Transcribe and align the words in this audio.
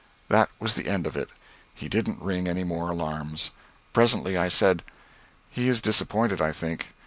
That 0.29 0.49
was 0.59 0.73
the 0.73 0.87
end 0.87 1.05
of 1.05 1.15
it. 1.15 1.29
He 1.75 1.87
didn't 1.87 2.23
ring 2.23 2.47
any 2.47 2.63
more 2.63 2.89
alarms. 2.89 3.51
Presently 3.93 4.35
I 4.35 4.47
said, 4.47 4.83
"He 5.47 5.69
is 5.69 5.79
disappointed, 5.79 6.41
I 6.41 6.51
think. 6.53 6.87